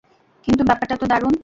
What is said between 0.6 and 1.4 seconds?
ব্যাপারটা তো দারুণ।